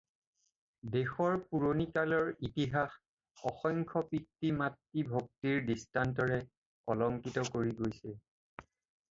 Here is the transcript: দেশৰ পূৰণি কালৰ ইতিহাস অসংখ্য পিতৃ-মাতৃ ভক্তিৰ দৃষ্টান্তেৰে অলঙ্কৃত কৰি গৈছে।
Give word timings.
দেশৰ 0.93 1.35
পূৰণি 1.51 1.83
কালৰ 1.97 2.31
ইতিহাস 2.49 2.95
অসংখ্য 3.51 4.03
পিতৃ-মাতৃ 4.15 5.05
ভক্তিৰ 5.13 5.61
দৃষ্টান্তেৰে 5.69 6.41
অলঙ্কৃত 6.95 7.47
কৰি 7.53 7.77
গৈছে। 7.85 8.17